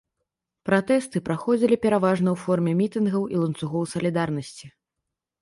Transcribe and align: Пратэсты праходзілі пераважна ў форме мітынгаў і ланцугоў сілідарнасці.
Пратэсты 0.69 1.21
праходзілі 1.27 1.77
пераважна 1.83 2.29
ў 2.35 2.45
форме 2.45 2.71
мітынгаў 2.81 3.29
і 3.37 3.39
ланцугоў 3.43 3.83
сілідарнасці. 3.95 4.65